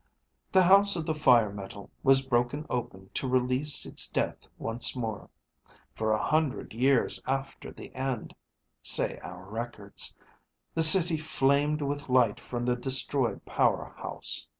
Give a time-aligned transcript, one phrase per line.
[0.51, 5.29] The house of the fire metal was broken open to release its death once more.
[5.93, 8.33] For a hundred years after the end,
[8.81, 10.15] say our records,
[10.73, 14.47] the city flamed with light from the destroyed power house.